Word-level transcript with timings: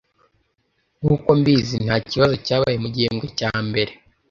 Nkuko 0.99 1.29
mbizi, 1.39 1.75
ntakibazo 1.85 2.35
cyabaye 2.45 2.77
mugihembwe 2.83 3.27
cya 3.39 3.51
mbere. 3.67 3.91